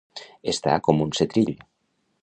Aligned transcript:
Estar 0.53 0.79
com 0.87 1.05
un 1.07 1.15
setrill. 1.21 1.55